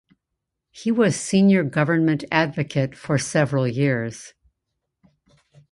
He 0.71 0.91
was 0.91 1.15
Senior 1.15 1.61
Government 1.63 2.23
Advocate 2.31 2.97
for 2.97 3.19
several 3.19 3.67
years. 3.67 4.33